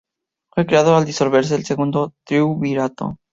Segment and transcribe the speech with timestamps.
[0.51, 3.17] Fue creado al disolverse el Segundo Triunvirato.